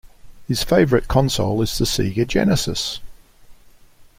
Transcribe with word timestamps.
His 0.47 0.63
favorite 0.63 1.07
console 1.07 1.61
is 1.61 1.77
the 1.77 1.85
Sega 1.85 2.25
Genesis. 2.27 2.99